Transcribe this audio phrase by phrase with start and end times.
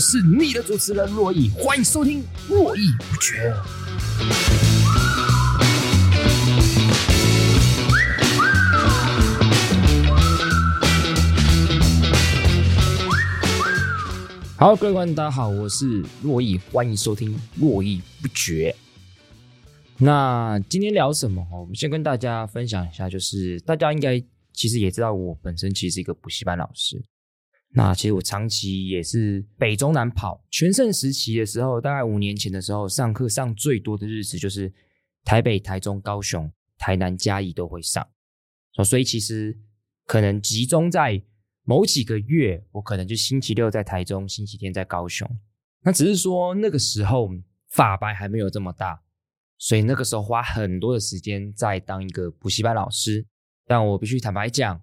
[0.00, 3.52] 是你的主持人珞亦，欢迎收听《络绎不绝》。
[14.56, 18.74] 好，各位观众，大家好，我是珞亦，欢迎收听《络绎不绝》。
[19.98, 21.46] 那今天聊什么？
[21.52, 24.18] 我们先跟大家分享一下，就是大家应该
[24.54, 27.02] 其实也知道，我本身其实是一个补习班老师。
[27.72, 34.72] 那其实我长期也是北中南跑，全盛时期的时候，大概五年前的时候，上课上最多的日子就是
[35.24, 38.04] 台北、台中、高雄、台南、嘉义都会上。
[38.84, 39.56] 所以其实
[40.04, 41.22] 可能集中在
[41.62, 45.28] 某几个月，我可能就星期六在台中，星期天在高雄。
[45.84, 47.30] 那只是说那个时候
[47.68, 49.00] 发白还没有这么大，
[49.58, 53.24] 所以那个时候花很多的时间在当一个补习班老师。
[53.64, 54.80] 但我必须坦白讲。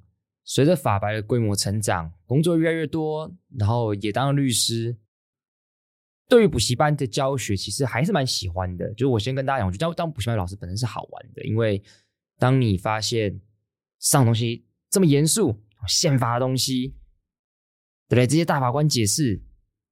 [0.50, 4.98] 随着发白的规模成长，工作越来越多，然后也当了律师。
[6.30, 8.89] 对于补习班的教学，其实还是蛮喜欢的。
[8.94, 11.84] 就是我先跟大家讲，我觉得当补习班老师本身是好玩的，因为
[12.39, 13.42] 当你发现
[13.99, 16.95] 上东西这么严肃、宪法的东西，
[18.08, 18.26] 对不对？
[18.26, 19.42] 这些大法官解释，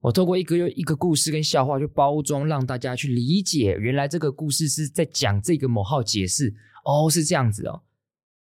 [0.00, 6.54] 我透过一个又一个故事跟笑话去包装，让大家去理解，原来这个故事是在讲这个某号解释。
[6.86, 7.82] 哦，是这样子哦。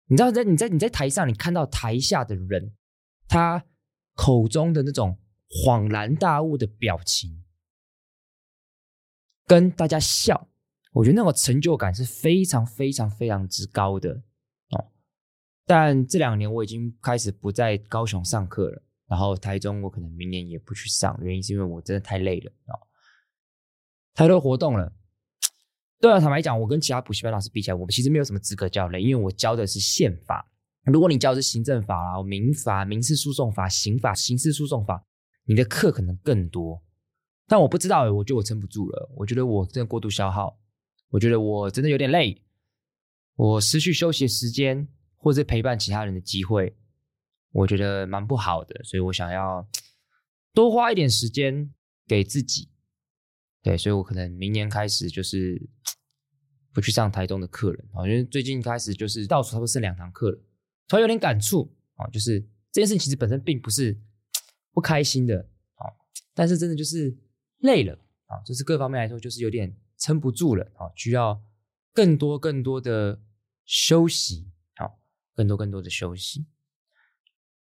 [0.09, 2.74] 你知道，在你在你在台上，你看到台下的人，
[3.28, 3.64] 他
[4.16, 7.44] 口中的那种恍然大悟的表情，
[9.46, 10.50] 跟大家笑，
[10.94, 14.24] 我觉得那种成就感是非常非常非常之高的
[14.72, 14.92] 哦。
[15.66, 22.88] 但这两年我已经开始不在高雄上课了，然后台中我可能明年也不去上，原因是因为我真的太累了哦，
[24.16, 24.91] 太多活动了。
[26.01, 30.49] 对啊，坦白讲，我跟其他补习班老师比起来，我们其实没有什么资格教累，因为我教的是宪法。
[30.85, 35.05] 如果你教的是行政法啦、民法、民事诉讼法、刑法、刑事诉讼法，
[35.43, 36.81] 你的课可能更多。
[37.47, 40.57] 但我不知道，我觉得我撑不住了，我觉得我真的过度消耗，
[41.09, 42.41] 我觉得我真的有点累，
[43.35, 44.87] 我失去休息的时间，
[45.17, 46.75] 或者陪伴其他人的机会，
[47.51, 49.67] 我觉得蛮不好的，所以我想要
[50.53, 51.69] 多花一点时间
[52.07, 52.69] 给自己。
[53.62, 55.62] 对，所以我可能明年开始就是
[56.74, 60.38] 不去上台东的课了啊，因为最近开始就是到处差不多剩两堂课了，
[60.88, 62.40] 突然有点感触啊，就是
[62.72, 64.00] 这件事情其实本身并不是
[64.72, 65.40] 不开心的
[65.75, 65.92] 啊，
[66.34, 67.14] 但是真的就是
[67.58, 67.94] 累了
[68.28, 71.44] 啊，就是各方面来说就是有点撑不住了啊，需要
[71.94, 73.22] 更多更多的
[73.66, 74.90] 休息啊，
[75.36, 76.46] 更多更多的休息，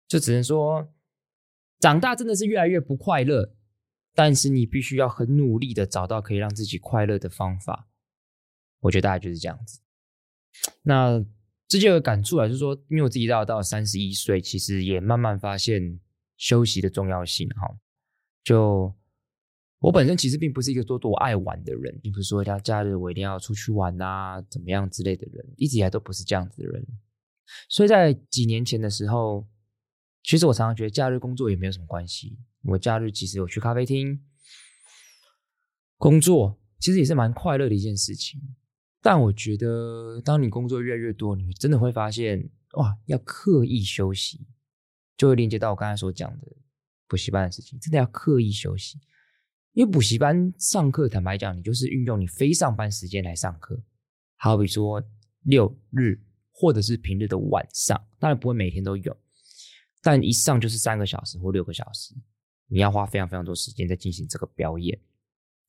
[0.09, 0.93] 就只能说
[1.79, 3.56] 长大真的是越来越不快乐。
[4.17, 7.87] 但是你必须要很努力的找到可以让自己快乐的方法，
[8.81, 9.81] 我觉得大概就是这样子。
[10.83, 11.23] 那
[11.69, 16.01] 这就有感触啊，就是说，因为我自己到到三十一岁，其实也慢慢发现
[16.39, 17.77] 休息的重要性哈。
[18.43, 18.95] 就
[19.81, 26.87] 我本身其实并不是一个多多爱玩的人，并不是说要假日我一定要出去玩啊，怎么样之类的人，一直以来都不是这样子的人。
[27.69, 29.47] 所以在几年前的时候，
[30.23, 32.39] 其实我常常觉得假日工作也没有什么关系。
[32.67, 34.23] 我假日其实有去咖啡厅
[35.97, 38.41] 工作，其实也是蛮快乐的一件事情。
[39.01, 44.47] 但我觉得，当你工作越来越多，你真的会发现，哇，要刻意休息，
[45.17, 46.57] 就会连接到我刚才所讲的
[47.07, 48.99] 补习班的事情，真的要刻意休息。
[49.73, 53.81] 因为补习班上课，坦白讲，你就是运用你非上班时间来上课，
[54.37, 55.03] 好比说
[55.43, 56.21] 六日
[56.51, 59.17] 或者是平日的晚上，当然不会每天都有，
[60.03, 62.15] 但一上就是三个小时或六个小时。
[62.69, 64.99] 你要花非常非常多时间在进行这个表演，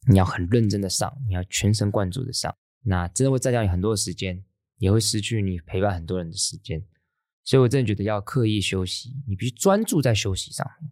[0.07, 4.43] 你要很认真的上，你要全神贯注的上，那真的会占掉你很多的时间，
[4.77, 6.83] 也会失去你陪伴很多人的时间。
[7.43, 10.91] 所以我真的觉得要刻意休息，你必须专注在休息上面，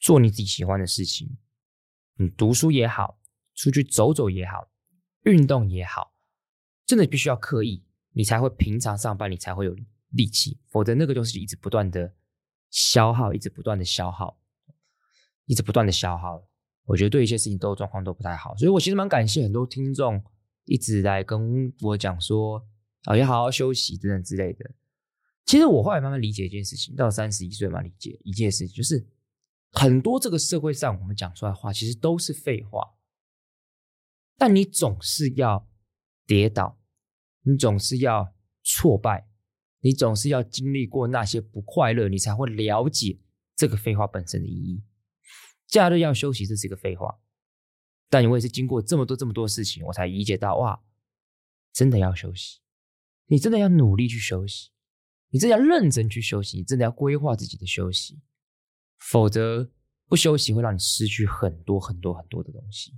[0.00, 1.36] 做你自己喜欢的事情，
[2.16, 3.20] 你读书也好，
[3.54, 4.70] 出去走走也好，
[5.24, 6.14] 运动也好，
[6.86, 9.76] 真的必须要刻意，你才会平常上班，你才会有
[10.10, 12.14] 力气，否则那个就是一直不断的
[12.70, 14.40] 消耗，一直不断的消耗，
[15.46, 16.42] 一直不断的消耗。
[16.84, 20.22] 我觉得对一些事情都状况都不太好，所以我其实蛮感谢很多听众
[20.64, 22.66] 一直来跟我讲说，
[23.04, 24.70] 啊，要好好休息等等之类的。
[25.44, 29.06] 其实我后来慢慢理解一件事情，到三十一岁嘛，理解一件事情，就是
[29.70, 32.94] 很多这个社会上我们讲出来话，其实都是废话。
[34.36, 35.68] 但你总是要
[36.26, 36.80] 跌倒，
[37.42, 38.34] 你总是要
[38.64, 39.28] 挫败，
[39.80, 43.20] 你总是要经历过那些不快乐，你才会了解
[43.54, 44.82] 这个废话本身的意义。
[45.72, 47.18] 假日要休息，这是一个废话。
[48.10, 50.84] 但我也是经过这么多这么多事情，我才理解到，哇，
[51.72, 52.60] 真的要休息，
[53.28, 54.70] 你真的要努力去休息。
[55.30, 58.20] 你真的要认真去休息，你真的要规划自己的休息，
[58.98, 59.72] 否则
[60.06, 62.92] 不休息会让你失去很多很多很多的东西。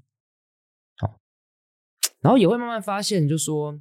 [0.96, 1.20] 好，
[2.18, 3.80] 然后也会慢慢发现，就说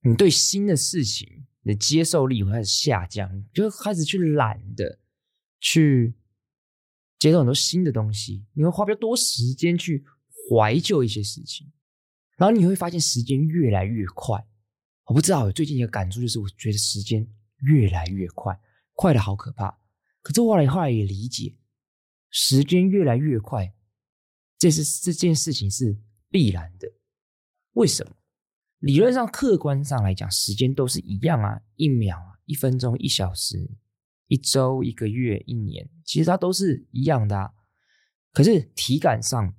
[0.00, 4.98] 你对新的事情你的接受力会开始下降，就开始去懒的
[5.60, 6.14] 去
[7.22, 10.04] 接受很多新的东西，你会花比较多时间去
[10.50, 11.70] 怀旧一些事情，
[12.36, 14.44] 然后你会发现时间越来越快。
[15.04, 17.24] 我不知道，我最近一个感触就是，我觉得时间
[17.58, 18.58] 越来越快，
[18.94, 19.70] 快的好可怕。
[20.20, 21.56] 可是后来后来也理解，
[22.30, 23.72] 时间越来越快，
[24.58, 25.96] 这是这件事情是
[26.28, 26.88] 必然的。
[27.74, 28.16] 为什么？
[28.80, 33.70] 理论上、客观上来讲，时间都是一样啊，一秒啊，一分钟、一小时、
[34.32, 37.50] 一周、一个月、一年，其实它都是一样的啊。
[38.32, 39.54] 可是体感上，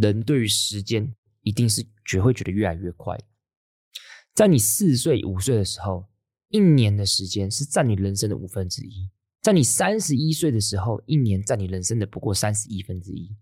[0.00, 3.18] 人对于时间一定是觉会觉得越来越快。
[4.32, 6.08] 在你四岁、五岁的时候，
[6.50, 9.10] 一年的时间是占你人生的五分之一；
[9.40, 13.36] 在你三十一岁的时候，一年占你人生的不过三十一分之一。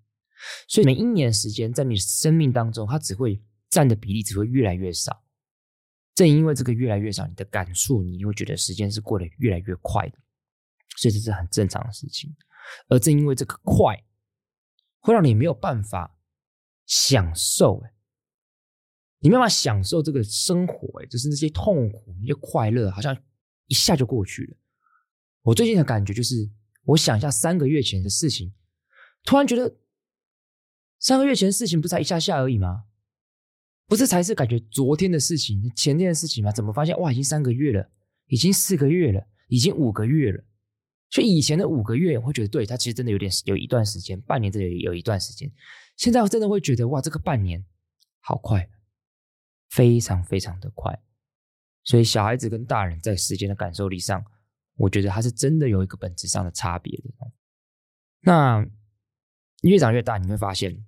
[0.66, 3.38] 所以每一年时间在你生命当中，它只会
[3.68, 5.22] 占的比例只会越来越少。
[6.14, 10.18] 正因为这个越来越少，你的感触你会觉得时间是过得越来越快的，
[10.96, 12.34] 所以这是很正常的事情。
[12.88, 13.96] 而正因为这个快，
[15.00, 16.16] 会让你没有办法
[16.86, 17.82] 享受。
[19.22, 23.14] 你没办法享受这个生活，哎，就是那些痛苦、那些快乐，好像
[23.66, 24.56] 一下就过去了。
[25.42, 26.50] 我最近的感觉就是，
[26.84, 28.54] 我想一下三个月前的事情，
[29.24, 29.76] 突然觉得
[30.98, 32.84] 三个月前的事情不才一下下而已吗？
[33.86, 36.50] 不是才是感觉昨天的事情、前天的事情吗？
[36.50, 37.90] 怎么发现哇，已经三个月了，
[38.28, 40.44] 已经四个月了，已经五个月了。
[41.10, 45.50] 所以以前的五个月，会觉得对，他其实真的有点有一段时间，半年真的有有一段时间。
[45.96, 47.64] 现在我真的会觉得哇，这个半年
[48.20, 48.68] 好快。
[49.72, 51.00] 非常非常的快，
[51.84, 54.20] 所以小孩子跟大人在时间的感受力上，
[54.74, 57.04] 我觉得他是真的有一个本质上的差别的。
[58.22, 58.66] 那
[59.62, 60.84] 越长越大，你会发现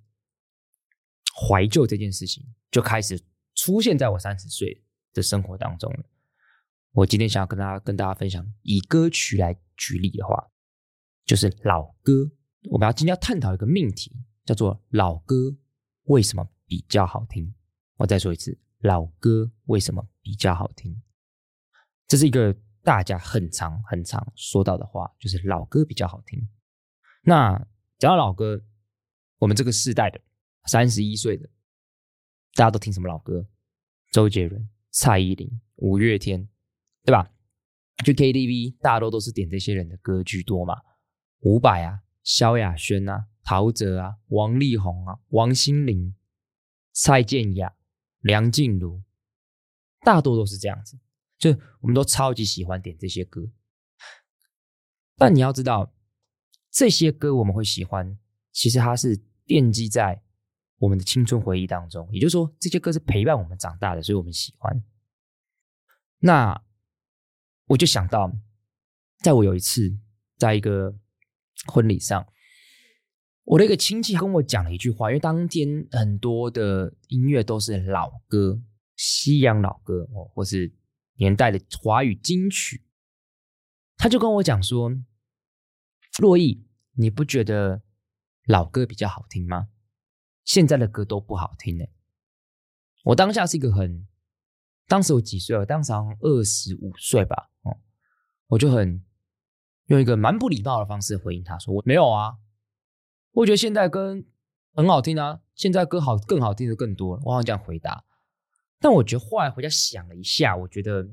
[1.47, 3.17] 怀旧这件事情就开始
[3.55, 4.83] 出现在我三十岁
[5.13, 6.03] 的生活当中了。
[6.93, 10.51] 我今天想要跟大家跟大家分享，以歌曲来举例的话，
[11.25, 12.31] 就是老歌。
[12.69, 15.57] 我们要今天要探讨一个命题，叫做老歌
[16.03, 17.51] 为什么比较好听？
[17.97, 18.57] 我再说一次。
[18.81, 21.01] 老歌为什么比较好听？
[22.05, 26.47] 这是一个大家很常很常说到的话，就是老歌比较好听。
[27.23, 27.57] 那
[27.97, 28.61] 讲到老歌，
[29.39, 30.21] 我们这个世代的
[30.65, 31.49] 三十一岁的，
[32.53, 33.47] 大家都听什么老歌？
[34.11, 36.47] 周杰伦、蔡依林、五月天，
[37.03, 37.31] 对吧？
[38.03, 40.81] 去 KTV 大多都是点这些人的歌居多嘛。
[41.41, 46.15] 伍佰啊、萧亚轩啊、陶喆啊、王力宏啊、王心凌、
[46.91, 47.75] 蔡健雅。
[48.23, 49.03] 梁静茹，
[49.99, 50.97] 大多都是这样子，
[51.37, 51.49] 就
[51.81, 53.51] 我们都超级喜欢点这些歌。
[55.17, 55.93] 但你要知道，
[56.71, 58.17] 这些歌我们会喜欢，
[58.53, 60.23] 其实它是奠基在
[60.77, 62.07] 我们的青春回忆当中。
[62.13, 64.81] 也就是说，这些歌是陪伴我们长大的，所以我们喜欢。
[66.19, 66.63] 那
[67.73, 68.31] 我就想到，
[69.21, 69.97] 在我有一次
[70.37, 70.95] 在一个
[71.65, 72.25] 婚礼上。
[73.45, 78.61] 我的一个亲戚跟我讲了一句话，因为当天很多的音乐都是老歌、
[78.95, 80.71] 西洋老歌哦，或是
[81.15, 82.85] 年代的华语金曲，
[83.97, 84.91] 他就跟我讲说
[86.21, 87.81] ：“洛毅，你不觉得
[88.45, 89.69] 老歌比较好听吗？
[90.45, 91.83] 现在的歌都不好听呢。”
[93.05, 94.07] 我当下是一个很，
[94.87, 95.57] 当时我几岁？
[95.57, 97.49] 我当时二十五岁吧，
[98.53, 99.03] 我就很
[99.87, 102.37] 用一个蛮不礼貌的方式回应他说：“我没有啊。”
[103.33, 104.15] 我觉得现在歌
[104.73, 107.19] 很好听啊，现在歌好更好听的更多。
[107.25, 108.05] 我好像这样回答，
[108.79, 111.07] 但我觉得后来回家想了一下，我觉得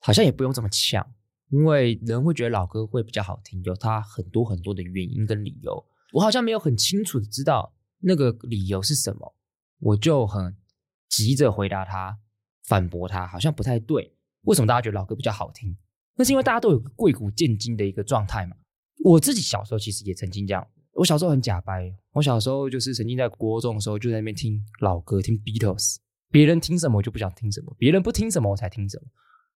[0.00, 1.14] 好像也不用这么呛，
[1.50, 5.86] 因为人会觉得老歌会比较好听，有他很多很多的原因跟理由。
[6.12, 9.36] 我好像没有很清楚的知道那个理由是什么，
[9.78, 10.56] 我就很
[11.08, 12.18] 急着回答他，
[12.64, 14.16] 反驳他，好像不太对。
[14.42, 15.76] 为什么大家觉得老歌比较好听？
[16.16, 18.56] 那是因为大家都有个贵古贱今的一个状态嘛。
[19.04, 25.96] 我自己小时候其实也曾经这样，我小时候很假掰，我小时候就是曾经在国中的时候就在那边听老歌，听 Beatles，
[26.30, 29.06] 别人听什么我就不想听什么，别人不听什么我才听什么。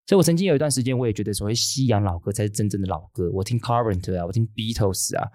[0.06, 3.30] 所以我曾经有一段时间，我也觉得所谓西洋老歌才是真正的老歌。
[3.32, 5.28] 我听 Carpenter 啊，我听 Beatles 啊，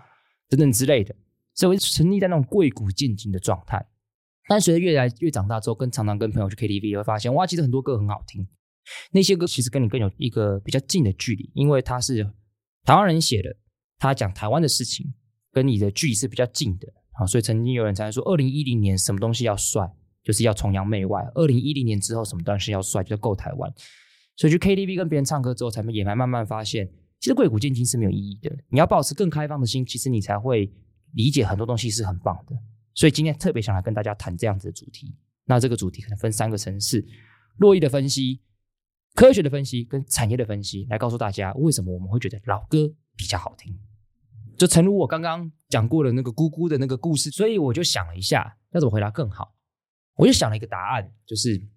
[0.50, 1.16] 等等之类的。
[1.54, 3.86] 所以我就沉溺在那种贵古贱今的状态。
[4.48, 8.46] 但随着越来越长大之后，跟常常跟朋友去 KTV，会发现哇，其实很多歌很好听。
[9.12, 12.24] 那些歌其实跟你更有一个比较近的距离，因为他是
[12.84, 13.56] 台湾人写的，
[13.98, 15.14] 他讲台湾的事情，
[15.52, 17.26] 跟你的距离是比较近的啊。
[17.26, 19.90] 所以曾经有人才说，二零一零年什么东西要帅，
[20.24, 23.74] 就是要崇洋媚外；二零一零年之后什么东西要帅，就是够台湾。
[24.36, 26.90] 所以去 KTV 跟别人唱歌之后，才也才慢慢发现，
[27.20, 28.54] 其实贵古贱今是没有意义的。
[28.70, 30.72] 你要保持更开放的心，其实你才会
[31.14, 32.56] 理解很多东西是很棒的。
[32.94, 35.16] 所以今天特别想来跟大家谈这样子的主题。
[35.46, 37.06] 那这个主题可能分三个层次：
[37.58, 38.42] 洛伊的分析、
[39.16, 43.76] 科学的分析跟产业的分析，来告诉大家为什么我们会觉得老歌比较好听。
[44.58, 49.56] 就诚如我刚刚讲过的那个姑姑的那个故事，所以我就想了一下，要怎么回答更好？
[50.18, 51.68] 我就想了一个答案，就是。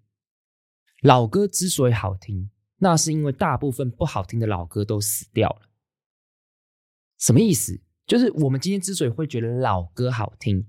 [1.02, 5.70] 老歌之所以好听，那是因为大部分不好听的老歌都死掉了。
[7.20, 7.80] 什么意思？
[8.04, 10.66] 就是我们今天之所以会觉得老歌好听，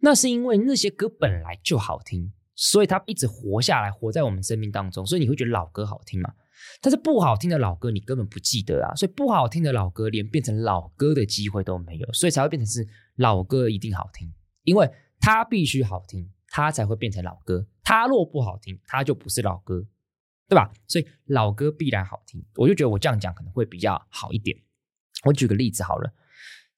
[0.00, 6.32] 那是因为那些歌本来就好听，所以它一直活下来，活在我们生命当中，所以你会觉得老歌好听嘛？
[6.80, 14.32] 但是不好听的老歌你根本不记得啊，所以不好听的老歌连变成老歌的机会都没有，所以才会变成是老歌一定好听，
[14.64, 14.90] 因为
[15.20, 16.30] 它必须好听。
[16.54, 19.86] 它才会变成老歌，它若不好听，它就不是老歌，
[20.46, 20.70] 对吧？
[20.86, 24.54] 所以老歌必然好听，我就觉得我这样讲可能会比较好一点。
[25.24, 26.12] 我举个例子好了，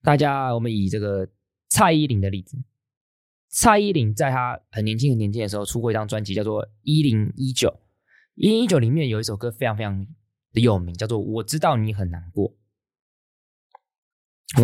[0.01, 1.29] 大家我们以这个
[1.71, 2.57] 蔡依林的例子，
[3.57, 7.69] 蔡依林在她很年轻很年轻的时候出过一张专辑，叫做《一零一九》，
[8.35, 10.05] 《一零一九》里面有一首歌非常非常
[10.53, 12.53] 的有名，叫做《我知道你很难过》，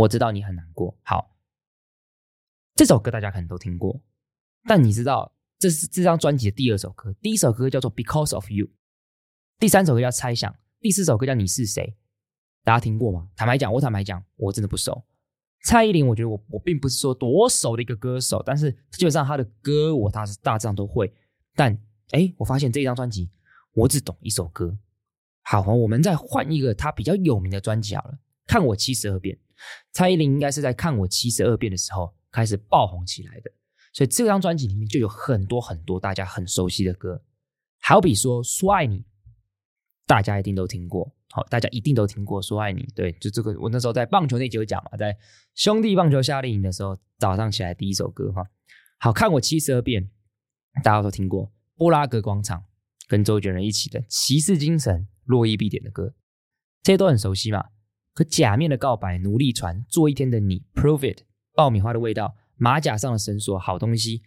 [0.01, 0.99] 我知道你很难过。
[1.05, 1.37] 好，
[2.75, 4.03] 这首歌大家可能都听过。
[4.65, 7.13] 但你知道，这是这张专辑的第二首歌。
[7.23, 8.67] 第一首歌叫做《Because of You》，
[9.61, 11.83] 第三首歌叫《猜想》，第四首歌叫《你是谁》。
[12.65, 13.31] 大家听过吗？
[13.37, 15.05] 坦白讲，我坦白讲，我真的不熟。
[15.63, 21.13] 蔡依林，我觉得我我并不是说多熟的一个歌手，但是基本上她的歌我大大致上都会。
[21.55, 21.77] 但
[22.13, 23.31] 哎，我发现这张专辑
[23.75, 24.79] 我只懂一首歌。
[25.43, 28.13] 好，我们再换一个她比较有名的专辑好了，
[28.47, 29.37] 《看我七十二变》。
[29.93, 33.51] 蔡依林应该是在《看我七十二变》的时候开始爆红起来的。
[33.93, 37.23] 所以这张专辑里面就有很多很多大家很熟悉的歌，
[37.81, 39.01] 好比说《说爱你》，
[40.07, 41.13] 大家一定都听过。
[41.33, 42.83] 好，大家一定都听过《说爱你》。
[42.95, 45.17] 对，就这个，我那时候在棒球那集有讲嘛，在
[45.55, 48.45] 兄弟棒球夏令营的时候，早上起来第一首歌哈。
[48.99, 50.11] 好，看我七十二变，
[50.83, 51.53] 大家都听过。
[51.77, 52.65] 布拉格广场
[53.09, 56.15] 跟周杰伦一起的《骑士精神》，络绎必点的歌，
[56.83, 57.67] 这些都很熟悉嘛。
[58.13, 61.23] 可假面的告白、奴隶船、做一天的你、Prove It、
[61.55, 62.37] 爆米花的味道。
[62.57, 64.23] 马甲上的绳索，好东西，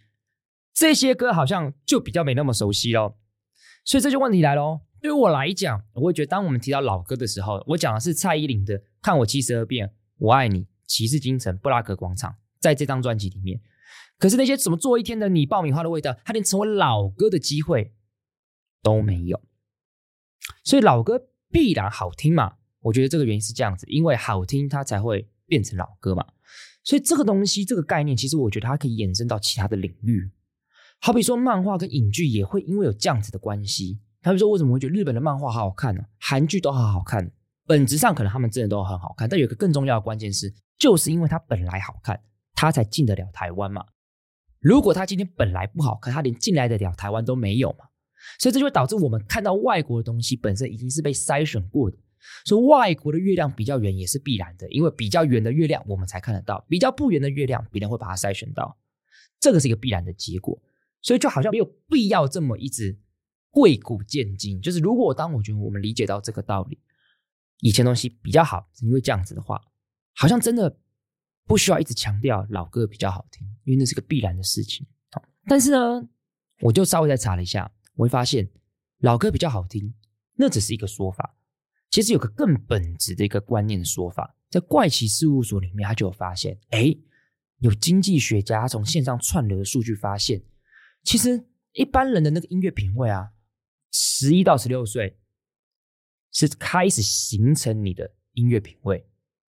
[0.72, 3.14] 这些歌好像就比较没那么熟悉喽。
[3.84, 4.80] 所以这就问题来喽。
[5.04, 13.60] 对于我来讲，我会觉得，当我们提到老歌的时候，我讲的是蔡依林的《看我七十二变》，我爱你，骑士精神，布拉格广场，在这张专辑里面。
[14.18, 17.92] 可是那些怎么做一天的你，爆米花的味道，它连成为老歌的机会
[18.82, 19.42] 都没有。
[20.62, 22.54] 所以老歌必然好听嘛？
[22.80, 26.24] 我觉得这个原因是这样子，因为好听，它才会变成老歌嘛。
[26.82, 30.30] 所以这个东西，这个概念，其实我觉得它可以延伸到其他的领域。
[30.98, 34.00] 好比说，漫画跟影剧也会因为有这样子的关系。
[34.24, 36.02] 他们说，为什么会觉得日本的漫画好好看呢？
[36.18, 37.30] 韩剧都好好看，
[37.66, 39.28] 本质上可能他们真的都很好看。
[39.28, 42.18] 但有一个更重要的关键是，就是因为它本来好看，
[42.54, 43.84] 它才进得了台湾嘛。
[44.60, 47.84] 如果它今天本来不好看，它连进来得了台湾都没有嘛。
[48.38, 51.98] 所以这就会导致我们看到外国的东西本身已经是被筛选过的。
[52.46, 58.74] 所以外国的月亮比较圆也是必然的，因为比较圆的月亮我们才看得到，比较不圆的月亮别人会把它筛选到，
[59.38, 60.58] 这个是一个必然的结果。
[61.02, 62.98] 所以就好像没有必要这么一直
[63.54, 64.60] 贵古见今。
[64.60, 66.80] 就是如果当我觉得我们理解到这个道理，
[67.60, 69.60] 以前东西比较好，因为这样子的话，
[70.16, 70.76] 好像真的
[71.46, 74.84] 不需要一直强调老歌比较好听，因为那是个必然的事情。
[75.46, 76.08] 但是呢，
[76.62, 78.50] 我就稍微再查了一下，我会发现
[78.98, 79.94] 老歌比较好听，
[80.34, 81.36] 那只是一个说法。
[81.90, 86.92] 其实有个更本质的一个观念的说法，在怪奇事务所里面，他就有发现，哎，
[87.58, 90.42] 有经济学家从线上串流的数据发现，
[91.04, 93.30] 其实一般人的那个音乐品味啊，
[93.96, 95.16] 十一到十六岁
[96.32, 99.08] 是开始形成你的音乐品味。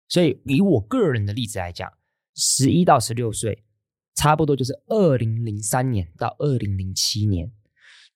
[0.10, 1.90] 所以以我个人的例子来讲，
[2.36, 3.64] 十一到十六岁，
[4.14, 7.50] 差不多就是二零零三年到二零零七年，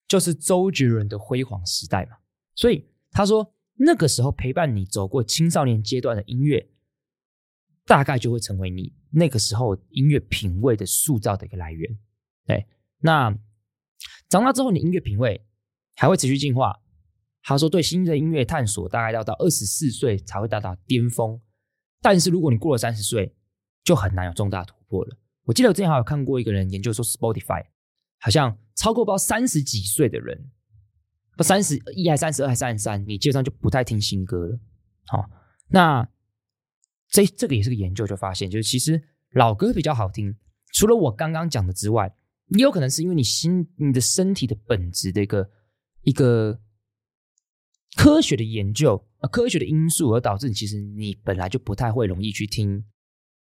[0.09, 2.17] 就是周杰伦的辉煌时代嘛。
[2.53, 6.69] 所以他说，那个时候陪伴你走过青少年阶段的音乐，
[7.85, 11.97] 大概就会成为你那个时候音乐品味的塑造的一个来源。
[12.45, 13.33] 对，那
[14.27, 15.41] 长大之后，你音乐品味
[15.99, 16.79] 还会持续进化。
[17.43, 21.37] 他说，对新的音乐探索，大概要到二十四岁才会达到巅峰。
[22.01, 23.35] 但是如果你过了三十岁，
[23.83, 25.17] 就很难有重大突破了。
[25.43, 27.65] 我记得我之前还有看过一个人研究说，Spotify
[28.19, 30.49] 好像超过不知道三十几岁的人，
[31.35, 34.59] 不三十一还三十二还三十三，你基本上就不太听新歌了。
[35.07, 35.29] 好，
[35.67, 36.07] 那
[37.09, 39.01] 这这个也是个研究，就发现就是其实
[39.31, 40.33] 老歌比较好听。
[40.71, 42.15] 除了我刚刚讲的之外，
[42.49, 45.49] 也有可能是因为你心你的身体的本质的一个
[46.01, 46.59] 一个
[47.95, 49.05] 科学的研究。
[49.19, 52.85] 呃，科学的因素而导致你其实你本来就不太会容易去听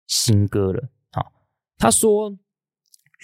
[0.07, 0.91] 新歌了。
[1.11, 1.33] 好，
[1.77, 2.39] 他说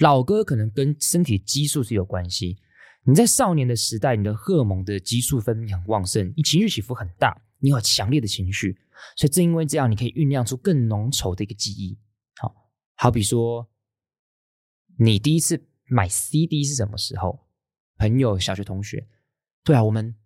[0.00, 2.58] 老歌可能跟身体激素是有关系。
[3.04, 8.76] 你在少年的时代，你的荷尔蒙的激素分泌很旺盛，你情绪起伏很大，你有强烈的情绪，
[9.16, 11.96] 所以正因为这样，你可以酝酿出更浓稠的一个记忆。
[12.40, 12.52] 好，
[12.96, 13.70] 好比说
[14.98, 17.46] 你第一次买 CD 是什么时候？
[18.02, 19.06] 朋友、小学同学，
[19.62, 20.16] 对啊，我们。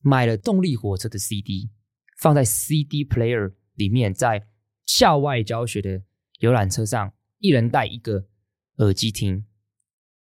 [0.00, 1.70] 买了动力火车的 CD，
[2.18, 4.46] 放在 CD player 里面，在
[4.86, 6.00] 校外教学的
[6.38, 8.28] 游览车上，一人带一个
[8.76, 9.44] 耳机听，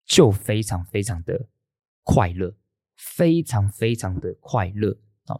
[0.08, 1.50] 就非常非常的
[2.03, 2.58] 快乐，
[2.98, 5.39] 非常非常的快乐啊！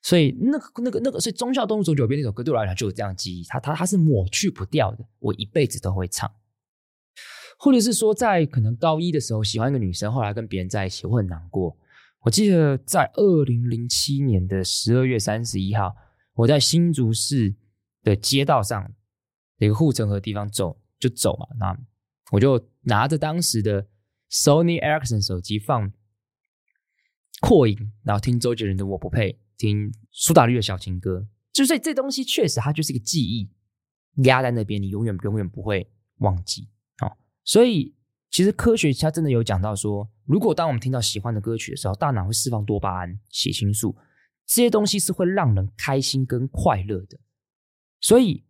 [0.00, 6.32] 所以那个那个那个，所以忠孝东路走九遍那首歌对我来讲就有这样的记忆，它它它是抹去不掉的，我一辈子都会唱。
[7.64, 11.74] 或者是说，在可能高一的时候喜欢一个女生，后来跟别人在一起，我很难过。
[12.20, 15.96] 我记得在二零零七年的十二月三十一号，
[16.34, 17.54] 我在新竹市
[18.02, 18.92] 的街道上，
[19.56, 21.74] 一个护城河地方走就走嘛，那
[22.32, 23.86] 我就拿着当时的
[24.30, 25.90] Sony Ericsson 手机放
[27.40, 33.50] 扩音，然后听周杰伦的《我不配》，听苏打绿的小情歌，就是这东西确实它就是一个记忆
[34.24, 36.68] 压在那边，你永远永远不会忘记，
[37.44, 37.94] 所以。
[38.30, 43.94] 其实科学家真的有讲到说，如果当我们听到喜欢的歌曲的时候，大脑会释放多巴胺、血清素，
[44.44, 47.16] 这些东西是会让人开心跟快乐的。
[48.00, 48.44] 所以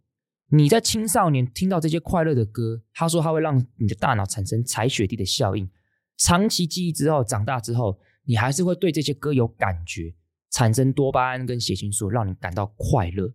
[0.47, 5.69] 你在青少年听到这些快乐的歌，他说他会让你的大脑产生踩雪地的效应，
[6.17, 10.15] 长期记忆之后，长大之后，你还是会对这些歌有感觉，
[10.51, 13.35] 产生多巴胺跟血清素，让你感到快乐。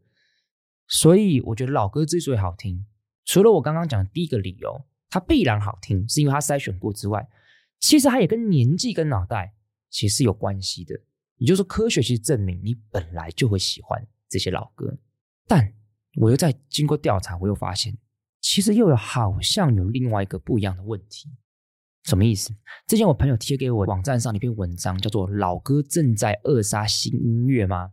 [0.88, 2.88] 所以我觉得老歌之所以好听，
[3.24, 4.84] 除了我刚刚讲的第一个理由。
[5.10, 7.28] 它必然好听，是因为它筛选过之外，
[7.80, 9.54] 其实它也跟年纪跟脑袋
[9.90, 10.94] 其实是有关系的。
[11.38, 14.98] 也就是说，科学其实证明你本来就会喜欢这些老歌，
[15.48, 15.74] 但
[16.16, 17.98] 我又在经过调查，我又发现，
[18.42, 21.30] 其实又有好像有另外一个不一样的问题。
[22.04, 22.54] 什么意思？
[22.88, 27.86] 之前我朋友贴给我网站上一篇文章，叫做《老歌正在扼杀新音乐吗》。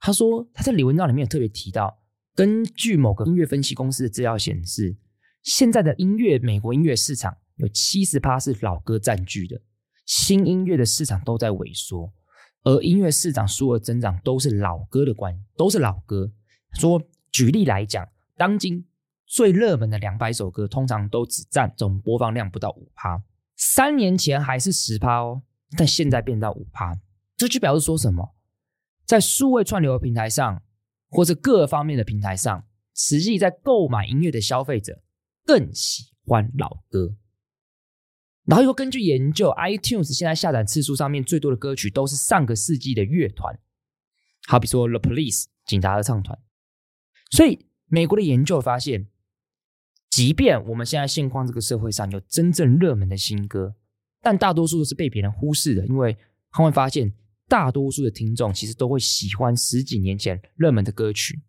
[0.00, 2.02] 他说他在里文章里面有特别提到，
[2.34, 4.96] 根据某个音乐分析公司的资料显示。
[5.46, 9.60] 现在的音乐，美国音乐市场有七十趴是老歌占据的，
[10.04, 12.12] 新音乐的市场都在萎缩，
[12.64, 16.32] 而音乐市场数额增长都是老歌的关，都是老歌。
[16.72, 18.84] 说举例来讲，当今
[19.24, 23.22] 最热门的两百首歌，通常都只占总播放量不到五趴，
[23.54, 25.42] 三年前还是十趴哦，
[25.78, 26.98] 但现在变到五趴，
[27.36, 28.34] 这就表示说什么？
[29.04, 30.60] 在数位串流的平台上，
[31.08, 32.64] 或者各方面的平台上，
[32.96, 35.04] 实际在购买音乐的消费者。
[35.46, 37.16] 更喜欢老歌，
[38.44, 43.58] 然后又根据研究，iTunes 现在下载次数上面最多的歌曲都是上个世纪的乐团，
[44.48, 46.36] 好比说 The Police 警察合唱团。
[47.30, 49.06] 所以美国的研究发现，
[50.10, 53.76] 即便我们现在现况这个社会上有真正热门的新歌，
[54.20, 56.16] 但大多数都是被别人忽视的，因为
[56.50, 57.12] 他会发现
[57.46, 61.40] 大多数的听众其实都会喜欢十几年前热门的歌曲。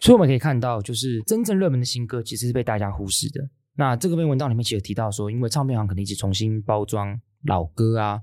[0.00, 3.50] 所以我们可以看到，就是真正热门的新歌其实是被大家忽视的。
[3.74, 8.20] 那这个篇文章里面其实有提到说，因为唱片行可能一直重新包装老歌啊，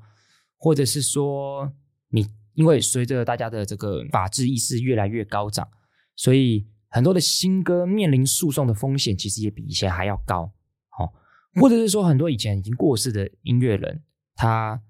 [0.58, 1.72] 或者是说
[2.10, 5.68] 你因为随着大家的这个法治意识越来越高涨，
[6.16, 10.52] 所以很多的新歌面临诉讼的风险其实也比以前还要高。
[10.90, 11.14] 好，
[11.62, 14.02] 或者是说很多以前已经过世的音乐人，
[14.36, 14.82] 他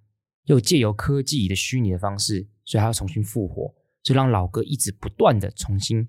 [0.46, 6.08] 又借由科技的虚拟的方式，所以他要重新复活，就让老歌一直不断的重新。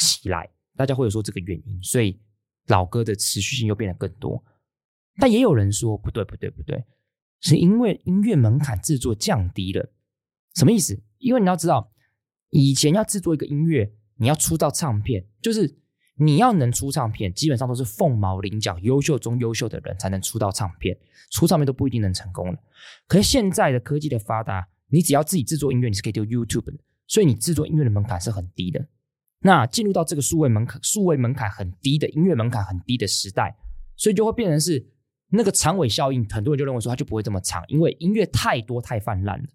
[0.00, 2.18] 起来，大家会有说这个原因，所以
[2.66, 4.42] 老歌的持续性又变得更多。
[5.18, 6.84] 但也有人说不对，不对，不对，
[7.40, 9.92] 是因为音乐门槛制作降低了。
[10.54, 11.00] 什么意思？
[11.18, 11.92] 因为你要知道，
[12.48, 15.78] 以前要制作一个音乐，你要出到唱片，就是
[16.16, 20.98] 你要能出唱片，基本上都是凤毛麟角、优秀中优秀的人才能出到唱片，
[21.30, 22.58] 出唱片都不一定能成功了。
[23.06, 28.86] 可是现在的科技的发达，你只要自己制作音乐，你是可以丢 YouTube 的，所以你制作音乐的门槛是很低的。
[29.40, 33.56] 那进入到这个数位门槛、数位门槛很低的音乐门槛很低的时代，
[33.96, 34.86] 所以就会变成是
[35.30, 39.48] 那个长尾效应，很多人就认为说它就不会这么长，因为音乐太多太泛滥了。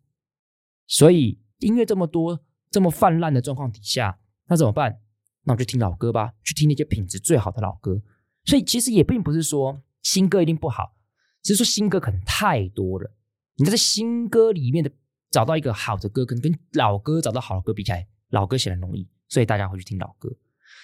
[0.88, 5.00] 所以音乐这么多、这么泛滥的状况底下，那怎么办？
[5.44, 8.02] 那我就听老歌吧，去听那些品质最好的老歌。
[8.46, 10.96] 所以其实也并不是说新歌一定不好，
[11.44, 13.12] 只是说新歌可能太多了。
[13.58, 14.92] 你在新歌里面的
[15.30, 20.34] 找到一个好的歌，跟跟老歌找到好的歌比起来，老歌显然容易，所以大家会去听老歌。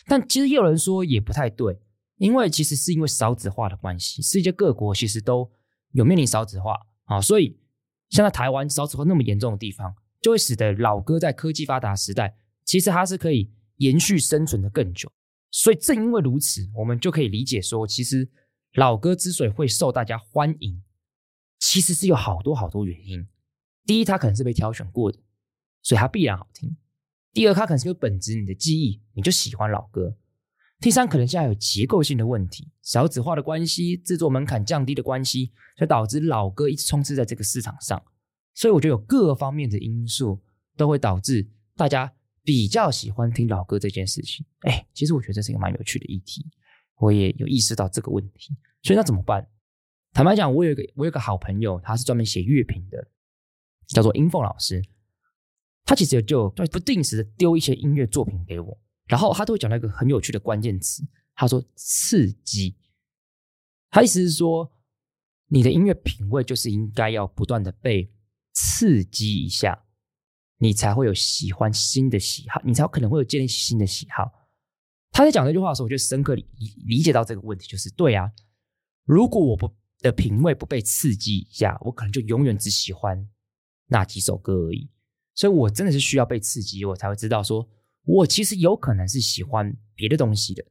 [0.06, 1.80] 但其实也有人说也不太对，
[2.18, 5.50] 因为其实是因为少子化的关系，世界各国其实都
[5.92, 7.58] 有面临少子化啊，所以
[8.10, 12.36] 像在台湾少子化那么严重的地方，就会使得老歌在科技发达时代，
[12.66, 13.54] 其实它是可以。
[13.78, 15.12] 延续生存的更久，
[15.50, 18.30] 所以正因为如此，我们就可以理解说，其实
[18.76, 20.84] 老歌之所以会受大家欢迎，
[21.58, 23.28] 其实是有好多好多原因。
[23.84, 25.18] 第一，它可能是被挑选过的，
[25.82, 26.70] 所以它必然好听；
[27.34, 30.16] 第二，它可能是有本质，你的记忆你就喜欢老歌；
[30.80, 38.02] 第三，可能现在有结构性的问题，少子化的关系，制作门槛降低的关系，所以导致老歌一直充斥在这个市场上。
[38.54, 40.42] 所以我觉得有各方面的因素
[40.76, 42.14] 都会导致大家。
[42.44, 46.44] 比较喜欢听老歌这件事情，哎，其实我觉得这是一个蛮有趣的议题，
[46.98, 49.48] 我也有意识到这个问题，所以那怎么办？
[50.12, 53.12] 坦白讲，我有一个我有个好朋友，他是专门写乐评的，
[53.90, 54.84] 叫做英凤老师，
[55.84, 61.04] 他其实就不定时的丢一些音乐作品给我，然后他都会讲到一个很有趣的关键词，
[61.36, 62.78] 他说刺激，
[63.90, 64.72] 他意思是说，
[65.48, 68.12] 你的音乐品味就是应该要不断的被
[68.54, 69.86] 刺激一下。
[70.64, 74.32] 你才会有喜欢新的喜好，你才有可能会有建立起新的喜好。
[75.10, 76.46] 他在讲这句话的时候，我就深刻理
[76.86, 78.32] 理解到这个问题，就是对啊，
[79.04, 83.28] 如果我不的品味不被刺激一下，我可能就永远只喜欢
[83.88, 84.88] 那几首歌而已。
[85.34, 87.68] 所以我真的是需要被刺激，我才会知道说，
[88.04, 90.64] 我其实有可能是喜欢别的东西的。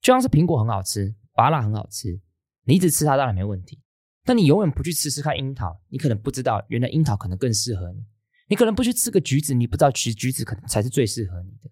[0.00, 2.20] 就像是苹果很好吃，芭乐很好吃，
[2.64, 3.80] 你一直吃它当然没问题。
[4.24, 8.04] 但你永远不去吃吃看樱桃，你可能不知道，原来樱桃可能更适合你。
[8.48, 11.70] 你可能不去吃个橘子，你不知道其实橘子可能才是最适合你的。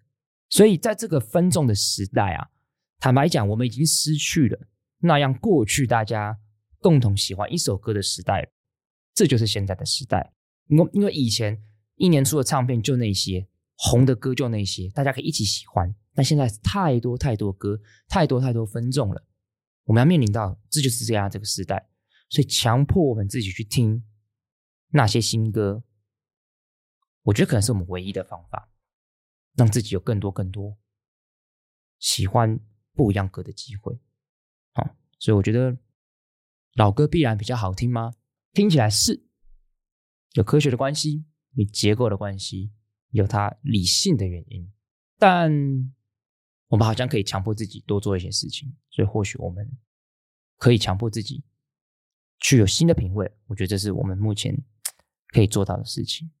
[0.49, 2.49] 所以在这个分众的时代啊，
[2.99, 4.59] 坦白讲，我们已经失去了
[4.99, 6.37] 那样过去大家
[6.79, 8.49] 共同喜欢一首歌的时代了。
[9.13, 10.33] 这就是现在的时代。
[10.67, 11.61] 因为因为以前
[12.01, 15.93] 一年出的唱片就那些，红的歌就那些，大家可以一起喜欢。
[16.15, 19.23] 但现在太多太多歌，太多太多分众了，
[19.83, 21.91] 我们要面临到这就是这样这个时代，
[22.27, 24.03] 所以强迫我们自己去听
[24.89, 25.83] 那些新歌。
[27.21, 28.71] 我觉得可能是我们唯一的方法，
[29.55, 30.79] 让自己有更多更多
[31.99, 32.59] 喜欢
[32.95, 34.01] 不一样歌的机会。
[34.73, 35.77] 好，所以我觉得
[36.73, 38.15] 老歌必然比较好听吗？
[38.53, 39.27] 听起来是
[40.33, 42.71] 有科学的关系，你结构的关系，
[43.09, 44.71] 有它理性的原因。
[45.17, 45.51] 但
[46.67, 49.69] 我们好像可以强迫自己多做一些事情，所以或许我们
[50.57, 51.43] 可以强迫自己
[52.39, 53.31] 去有新的品味。
[53.47, 54.57] 我觉得这是我们目前
[55.27, 56.31] 可以做到的事情。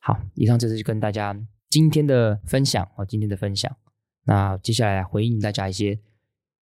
[0.00, 3.76] 好，以上就是跟大家今天的分享哦，今天的分享。
[4.24, 6.00] 那接下来回应大家一些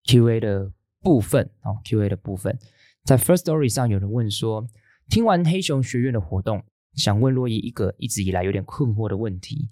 [0.04, 2.58] Q&A 的部分哦，Q&A 的部分，
[3.04, 4.68] 在 First Story 上有人问说，
[5.08, 9.68] 听完黑熊学院的活动，想问洛伊一个一直以来有点困惑的问题：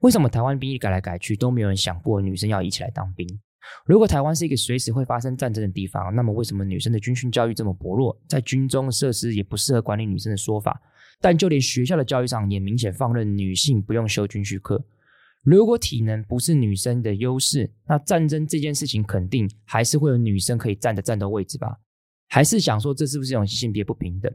[0.00, 3.26] 为什么台湾兵役改来改去都没有人想过女生要一起来当兵？
[3.86, 10.80] 如果台湾是一个随时会发生战争的地方，那么为什么女生的军训教育这么薄弱，在军中设施也不适合管理女生的说法？
[11.20, 14.84] 但就连学校的教育上也明显放任女性不用修军训课。
[15.42, 21.78] 如果体能不是女生的优势，那战争这件事情肯定还是会有女生可以站的战斗位置吧？
[22.28, 24.32] 还是想说这是不是一种性别不平等？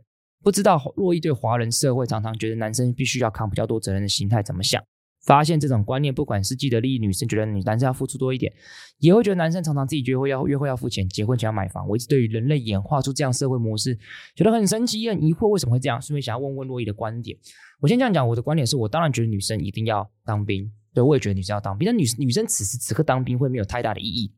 [0.48, 4.82] 不知道洛伊对华人社会常常觉得男生必须要扛比较多责任的心态怎么想？
[5.26, 8.54] 发现这种观念，不管是既得利益女生觉得女男生要付出多一点，
[9.00, 11.86] 也会觉得男生常常自己约会要约会要付钱，结婚前要买房。
[11.86, 13.94] 我一直对于人类演化出这样社会模式，
[14.38, 16.02] 觉得很神奇，很疑惑为什么会这样。
[16.02, 17.38] 顺便想要问问洛伊的观点。
[17.82, 21.86] 我先这样讲，我的观点是我当然觉得女生一定要当兵，对，我也觉得女生要当兵。
[21.86, 24.34] 但女女生此时此刻当兵会没有太大的意义，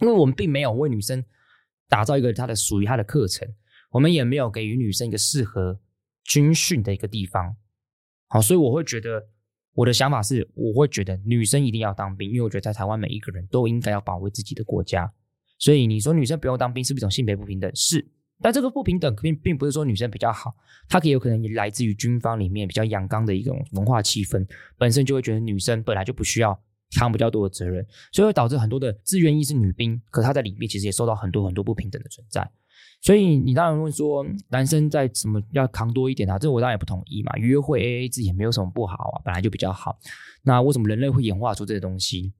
[0.00, 1.22] 因为我们并没有为女生
[1.86, 3.46] 打造一个她的属于她的课程，
[3.94, 5.80] 我们也没有给予女生一个适合
[6.22, 7.56] 军训的一个地方。
[8.28, 9.28] 好，所以我会觉得。
[9.76, 15.12] 我的想法是，我会觉得女生一定要当兵，因为我觉得在台湾每一个人都应该要保卫自己的国家。
[15.58, 17.68] 所以你说女生不用当兵是不是一种性别不平等？
[17.74, 18.06] 是，
[18.40, 20.54] 但这个不平等并并不是说女生比较好，
[20.88, 24.46] 它可以有可能也来自于军方里面比较阳刚的一种文化气氛，
[24.78, 26.56] 本身就会觉得女生本来就不需要
[26.96, 32.48] 扛比较多的责任，所以会导致很多的自愿意是女兵，可她在里面其实也受到很多很多不平等的存在。
[33.04, 36.38] 所以你当然会说，男生在什么要扛多一点啊？
[36.38, 37.36] 这我当然也不同意嘛。
[37.36, 39.98] 约会 AA 制也没有什么不好啊，本来就比较好。
[40.42, 42.32] 那为什么人类会演化出这些东西？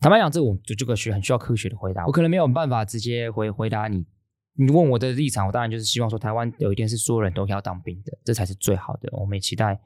[0.00, 2.06] 坦白讲，这我就这个学很需要科学的回答。
[2.06, 4.06] 我可能没有办法直接回回答你。
[4.54, 9.10] 你问我的立场，我当然就是希望说，台湾有一天是所有人都要当兵的，这才是最好的。
[9.12, 9.78] 我们也期待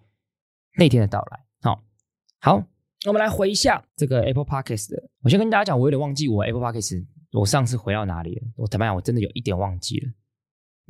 [0.79, 1.41] 那天的到来。
[1.63, 1.83] 好，
[2.41, 2.65] 好，
[3.09, 5.11] 我们来回一下这个 Apple Podcast 的。
[5.23, 8.43] 我先跟大家讲，我有点忘记我 Apple Podcast 我上次回到哪里了。
[8.55, 10.13] 我坦白讲，我真的有一点忘记了。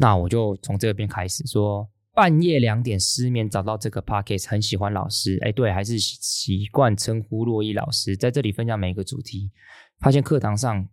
[0.01, 9.51] 那我就从这边开始说，半夜两点失眠找到这个 podcast，很喜欢老师，哎，对，还是习惯称呼洛伊老师，在这里分享每一个主题，
[10.01, 10.89] 发现课堂上。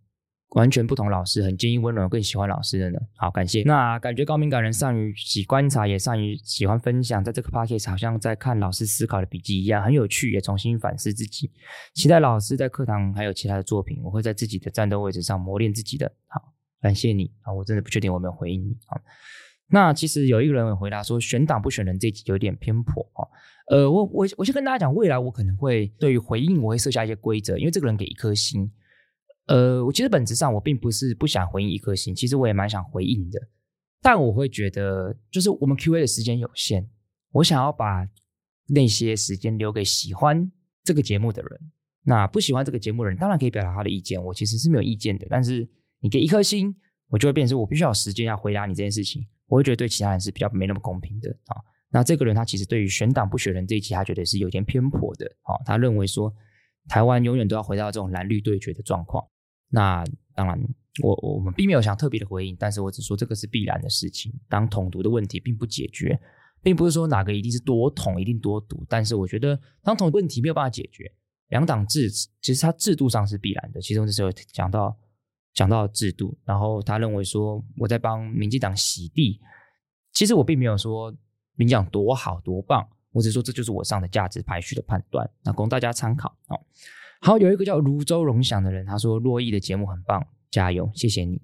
[0.52, 2.98] 完全不同老师，很建议温柔更喜欢老师的呢。
[3.17, 3.63] 好，感谢。
[3.63, 11.52] 那感觉高敏感人善于喜观察，也善于喜欢分享，在这个 podcast 好像在看老师思考的笔记一样，很有趣，也重新反思自己。
[11.93, 16.10] 期待老师在课堂还有其他的作品，我会在自己的战斗位置上磨练自己的。
[16.28, 16.41] 好，
[16.88, 18.71] 感谢你啊，我真的不确定我没有回应你。
[18.86, 19.02] 啊，
[19.67, 23.28] 那其实有一个人会回答说，选党不选人这一集有点偏颇啊。
[23.67, 28.71] 呃，我我我先跟大家讲，未来我可能会对于回应我会设下一些规则，因为这个人给一颗星。
[29.47, 33.38] 呃，我其实本质上我并不是不想回应一颗星，其实我也蛮想回应的，
[34.02, 36.88] 但我会觉得，就是我们 Q&A 的时间有限，
[37.34, 38.08] 我想要把
[38.67, 40.50] 那些时间留给喜欢
[40.86, 41.60] 这个节目的人。
[42.04, 45.28] 那不喜欢这个节目的人，当然可以表达他的意见，我其实是没有意见的。
[45.30, 45.67] 但是
[45.99, 46.75] 你给一颗星，
[47.10, 51.55] 我就会变成我必须要有时间要回答你这件事情，我会觉得对其他人是比较没那么公平的啊。
[51.89, 55.55] 那这个人他其实对于选党不选人这一集，他觉得是有点偏颇的啊。
[55.65, 56.33] 他认为说
[56.88, 59.25] 台湾永远都要回到这种蓝绿对决的状况。
[59.69, 60.03] 那
[60.36, 60.60] 当然
[61.01, 64.33] 我，我们并没有想特别的回应，但是我只说这个是必然的事情。
[64.49, 66.19] 当统独的问题并不解决，
[66.62, 71.12] 并不是说哪个一定是多统一定多独，但是我觉得当统独问题没有办法解决，
[71.49, 72.10] 两党制
[72.41, 73.81] 其实它制度上是必然的。
[73.81, 74.97] 其中这时候讲到
[75.58, 79.41] 讲到制度，然后他认为说我在帮民进党洗地，
[80.13, 81.12] 其实我并没有说
[81.56, 86.62] 民进党多好多棒，我只是说这就是我上的价值排序的判断，那供大家参考哦。
[87.22, 91.41] 好，有一个叫泸州荣祥的人，他说洛毅的节目很棒，加油，谢谢你。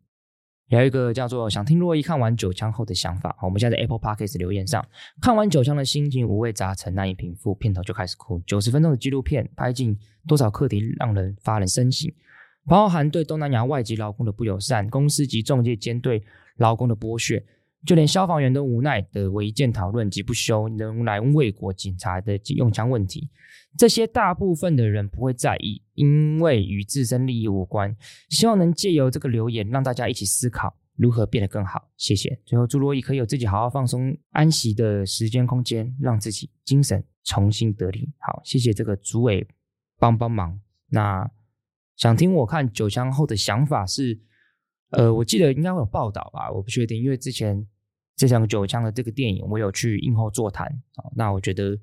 [0.67, 4.87] 有一个叫做想听珞亦看完九枪后的想法，我们现在在 Apple Podcast 留言上，
[5.21, 8.39] 看完九枪的心情五味杂陈，难以平复，片头就开始哭。
[8.45, 9.97] 九十分钟的纪录片拍进
[10.27, 12.13] 多少课题，让人发人深省，
[12.65, 16.23] 包含对东南亚外籍劳工的不友善，公司及中介间对
[16.57, 17.43] 劳工的剥削。
[17.85, 23.29] 就连消防员都无奈的违建讨论及不休，仍然卫国警察的用枪问题，
[23.77, 27.93] 这些大部分的人不会在意，因为与自身利益无关。
[28.29, 31.89] 希望能借由这个留言，让大家一起思考如何变得更好。
[31.97, 32.39] 谢谢。
[32.45, 38.09] 最后，祝珞亦可以有自己好好放松、安息的时间空间，让自己精神重新得力。
[38.19, 39.45] 好，谢谢这个主委
[39.99, 40.57] 帮帮忙。
[40.87, 41.29] 那
[41.95, 44.19] 想听我看九枪后的想法是，
[44.89, 47.67] 呃，我记得应该会有报道吧，我不确定，因为之前。
[48.15, 51.09] 这场九枪的这个电影，我有去映后座谈啊。
[51.15, 51.75] 那我觉得，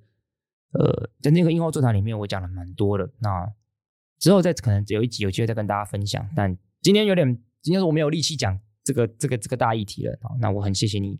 [0.70, 3.12] 呃，在那个映后座谈里面，我讲了蛮多的。
[3.18, 3.52] 那
[4.20, 6.24] 之后再可能有一集有机会再跟大家分享。
[6.36, 7.26] 但今天有点，
[7.60, 10.16] 今天是我没有力气讲这个这个这个大议题了。
[10.38, 11.18] 那我很谢谢你，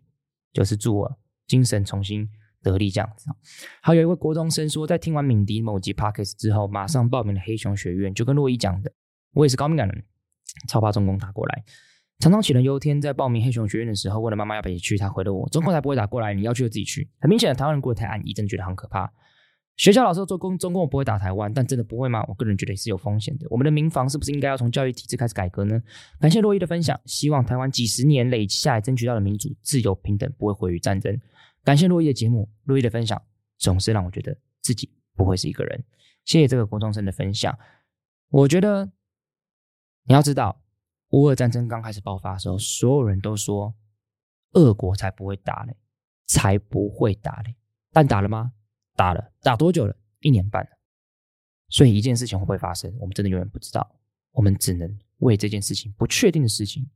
[0.53, 2.25] 就是祝我精神重新
[2.61, 3.29] 得力这样子。
[3.81, 8.91] 还有一位国中生说，在听完敏迪某集 Podcast 之后，马上报名了黑熊学院，就跟洛伊讲的，
[9.33, 10.03] 我也是高敏感人，
[10.67, 11.63] 超怕中共打过来。
[12.19, 19.11] 常常杞人忧天，在报名黑熊学院的时候，问了妈妈要不要去，她回了我：“中共才不会打过来，你要去就自己去。”很明显的，台湾人过得太安逸，真的觉得很可怕。
[19.75, 22.23] 学校老师做工，中共不会打台湾，但真的不会吗？
[22.27, 23.47] 我个人觉得也是有风险的。
[23.49, 25.81] 我们的民防是不是应该要从教育体制开始改革呢？
[26.19, 31.19] 感谢洛伊的分享，希望台湾几十年累下来争取到的民主、自由、平等不会毁于战争。
[31.63, 33.21] 感谢珞亦的节目，珞亦的分享
[33.57, 35.83] 总是让我觉得自己不会是一个人。
[36.25, 37.57] 谢谢这个国中生的分享，
[38.29, 38.91] 我觉得
[40.03, 40.61] 你要知道。
[41.09, 43.75] 乌俄战争刚开始爆发的时候，所有人都说，
[44.53, 45.75] 俄国才不会打嘞，
[46.25, 47.53] 才不会打嘞。
[47.91, 48.53] 但打了吗？
[48.95, 49.93] 打了，打多久了？
[50.21, 50.69] 一年半了。
[51.67, 53.99] 所以一件事情会不会发生，我们真的永远不知道。
[54.31, 56.89] 我们只能为这件事情不确定的事情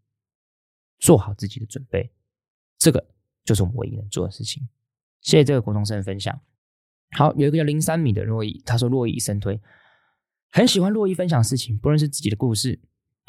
[1.00, 2.10] 做好自己的准备。
[2.78, 3.06] 这个
[3.46, 4.68] 就是我们唯一能做的事情。
[5.22, 6.38] 谢谢这个国中生的分享。
[7.12, 9.58] 好，有一个叫零三米的洛伊，他说洛伊一生推，
[10.52, 12.80] 很喜欢洛伊分享事情，不论是自己的故事。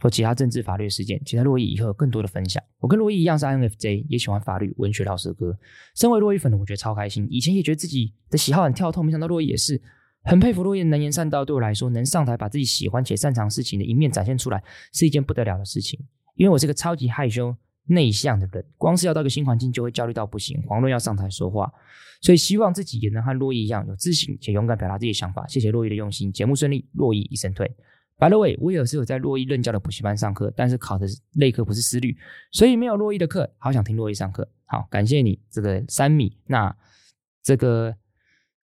[0.02, 2.62] 或其他政治法律事件，期待洛伊以后有更多的分享。
[2.80, 5.58] 我跟洛伊一样是 INFJ，也喜欢法律、文学、饶舌歌。
[5.94, 7.26] 身为洛伊粉的我觉得超开心。
[7.30, 9.80] 以前也觉得自己的喜好很跳脱，没想到洛伊也是。
[10.22, 11.46] 很佩服洛伊能言善道。
[11.46, 15.98] 对我来说，能上台把自己喜欢且擅长事情的一面展现出来，是一件不得了的事情。
[16.34, 21.72] 因为我是个超级害羞内向的人，光是要到一个新环境就会焦虑到不行，遑论要上台说话。
[22.20, 25.46] 所以希望自己也能和洛伊一样有自信且勇敢表达自己的想法。
[25.46, 27.66] 谢谢洛伊的用心，节目顺利，洛伊一生推。
[28.18, 32.16] By the way，我也是有在洛伊任教的补习班上课，但是考的是类科，不是思律，
[32.50, 33.54] 所以没有洛伊的课。
[33.58, 34.50] 好想听洛伊上课。
[34.64, 36.34] 好，感谢你这个三米。
[36.46, 36.74] 那
[37.42, 37.94] 这个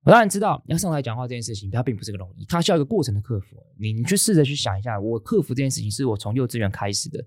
[0.05, 3.57] 我当然知道，要上台讲话这件事情，它并不是个容易，它需要一个过程的克服。
[3.77, 7.23] 你你去试着去想一下，我克服这件事情是我从幼稚园开始的，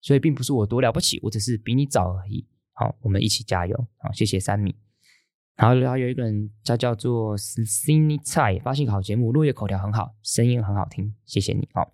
[0.00, 2.46] 所以并不是我多了不起，我只是比你早而已。
[2.72, 3.86] 好，我们一起加油。
[3.98, 4.74] 好，谢谢三米。
[5.56, 11.66] 好然后有一个人，他叫做 Cindy 蔡，发现好节目，落叶口条很好，声音很好听，谢谢你。
[11.72, 11.90] 好，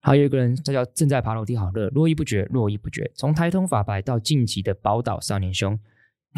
[0.00, 3.08] 还有一个人，他叫正在爬楼梯，好热，络绎不绝，络绎不绝。
[3.14, 5.78] 从台通法白到近期的宝岛少年兄，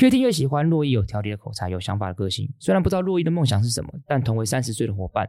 [0.02, 0.68] 越听越喜欢。
[0.68, 2.52] 络绎有条理的口才，有想法的个性。
[2.58, 5.26] 虽然不知道络绎的梦想是什么，但同为三十岁的伙伴，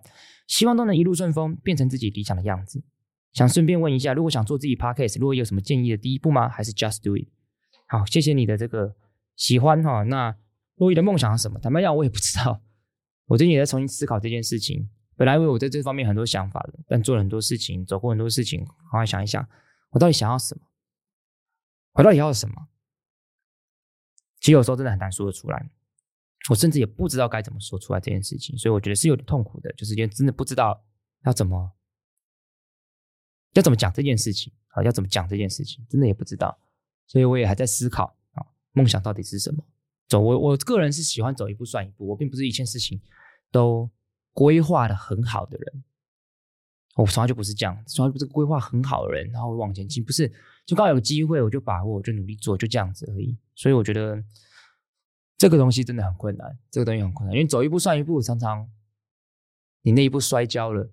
[0.48, 2.84] 希望都能一路顺风，变成自己理想的样子。
[3.34, 6.50] 想顺便问一下，如果想做自己 Podcast，如果有什么建议的第一步吗？
[6.50, 7.28] 还是 Just Do It？
[7.88, 8.96] 好，谢谢你的这个
[9.36, 10.04] 喜欢哈。
[10.04, 10.38] 那。
[10.78, 11.60] 珞亦的梦想是什么？
[11.60, 12.60] 坦白讲，我也不知道。
[13.28, 14.90] 我最近也在重新思考这件事情。
[15.16, 19.48] 本来为我在这方面很多想法的，但做了很多事情，走过很多事情，好好想一想，
[19.92, 20.66] 我到底想要什么？
[21.94, 22.68] 我到底要什么？
[24.40, 25.70] 其实有时候真的很难说得出来。
[26.50, 30.84] 我甚至也不知道该怎么说出来这件事情，所以我觉得是有点痛苦的，就是因为真的不知道
[31.26, 31.72] 要怎么
[33.54, 36.58] 要怎么讲这件事情啊，要怎么讲这件事情，真的也不知道。
[37.08, 39.64] 所以我也还在思考啊，梦想到底是什么？
[40.08, 43.02] 走，我我个人是喜欢走一步算一步，我并不是一件事情
[43.52, 43.90] 都
[44.34, 45.84] 规划的很好的人，
[46.96, 50.32] 我从来就不是这样，从来不是规划很好的人，然后往前进，不是
[50.66, 53.38] 就刚好有机会我就把握，我就努力做，就这样子而已。
[53.56, 54.24] 所以我觉得
[55.38, 58.70] 这个东西真的很困难，这个东西很困难，因为走一步算一步，常常
[59.82, 60.90] 你那一步摔跤了，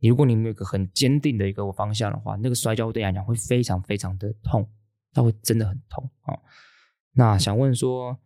[0.00, 4.68] 如果你没有一个很坚定的一个方向的话，那个摔跤对你来讲会非常非常的痛，
[5.12, 6.40] 它会真的很痛啊、哦。
[7.12, 8.18] 那想问说。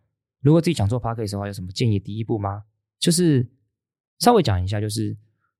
[0.43, 1.99] 如果自己想做 podcast 的话，有什么建议？
[1.99, 2.63] 第一步吗？
[2.97, 3.47] 就是
[4.17, 5.15] 稍微讲一下，就是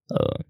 [0.08, 0.46] 呃，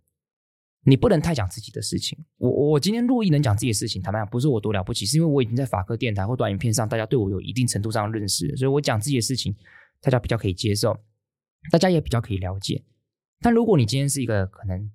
[0.85, 2.17] 你不能太讲自己的事情。
[2.37, 9.53] 我我今天录音能讲自己的事情，坦白讲，不是我多了不起，是因为我已经在法科电台或短影片上，大家对我有一定程度上的认识，所以我讲自己的事情，
[9.99, 10.97] 大家比较可以接受，
[11.69, 12.81] 大家也比较可以了解。
[13.41, 14.89] 但如果你今天是一个可能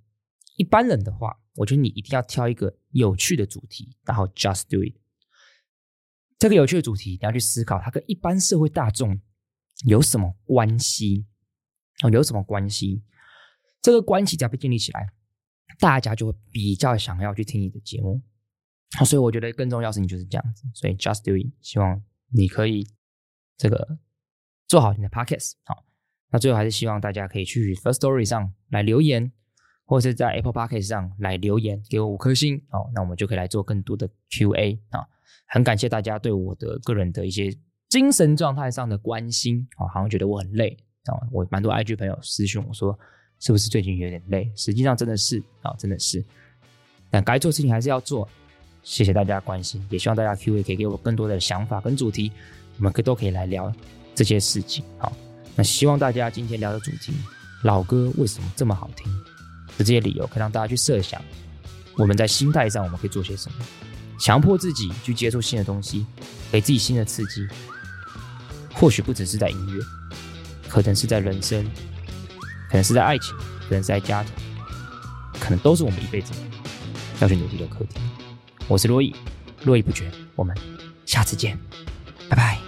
[0.57, 4.97] 一般人的话，我觉得你一定要挑一个有趣的主题，然后 just do it。
[6.38, 9.19] 这个有趣的主题，你要去思考，它跟一般社会大众
[9.85, 11.27] 有什么关系？
[12.03, 13.03] 哦，有什么关系？
[13.81, 15.09] 这个关系只要被建立起来，
[15.79, 18.21] 大家就会比较想要去听你的节目。
[18.99, 20.64] 好，所以我觉得更重要的事情就是这样子。
[20.75, 22.87] 所以 just do it，希望你可以
[23.57, 23.99] 这个
[24.66, 25.53] 做好你的 podcast。
[25.64, 25.87] 好，
[26.31, 29.33] 那最后还是希望大家可以去 first story 上来留言，
[29.87, 32.61] 或是在 Apple Podcast 上来留言，给我五颗星。
[32.70, 35.01] 哦，那我们就可以来做更多的 QA 啊。
[35.49, 37.57] 很感谢大家对我的个人的一些。
[37.88, 41.14] 精神状态上的关心啊，好像觉得我很累啊。
[41.31, 42.99] 我蛮多 IG 朋友私讯我说，
[43.38, 44.51] 是不是最近有点累？
[44.57, 46.22] 实际上真的是啊，真的是。
[47.11, 48.29] 但该做事情还是要做。
[48.83, 52.33] 谢谢大家关心，也希望大家 Q&A 可以给我更多的想法跟主题，
[52.79, 53.72] 我们可都可以来聊
[54.16, 54.85] 这些事情。
[54.99, 55.12] 好，
[55.55, 57.12] 那希望大家今天聊的主题，
[57.62, 59.07] 老歌为什么这么好听
[59.85, 61.21] 这些理由，可以让大家去设想，
[61.97, 63.65] 我们在心态上我们可以做些什么，
[64.19, 66.07] 强迫自己去接触新的东西，
[66.51, 67.47] 给自己新的刺激。
[68.73, 69.83] 或许不只是在音乐，
[70.69, 71.65] 可能是在人生，
[72.69, 73.35] 可能是在爱情，
[73.69, 74.33] 可能是在家庭，
[75.41, 76.33] 可能都是我们一辈子
[77.21, 78.01] 要去努力的课题。
[78.69, 79.15] 我是珞亦，
[79.65, 80.11] 络绎不绝。
[80.35, 80.55] 我们
[81.07, 81.59] 下次见，
[82.29, 82.66] 拜拜。